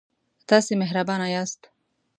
تاسې 0.49 0.73
مهربانه 0.81 1.27
یاست. 1.35 1.61